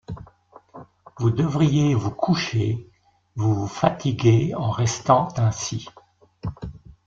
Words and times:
Vous 1.19 1.29
devriez 1.29 1.93
vous 1.93 2.09
coucher, 2.09 2.89
vous 3.35 3.53
vous 3.53 3.67
fatiguez 3.67 4.55
en 4.55 4.71
restant 4.71 5.27
ainsi. 5.37 5.87